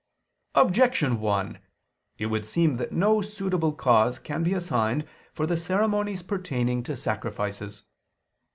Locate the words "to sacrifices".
6.81-7.83